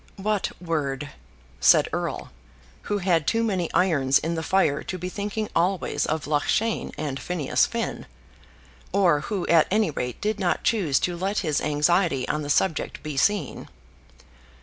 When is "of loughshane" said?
6.07-6.91